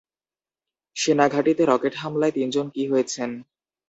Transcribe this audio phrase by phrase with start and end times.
[0.95, 3.29] সেনাঘাঁটিতে rocket হামলায় তিনজন কি হয়েছেন?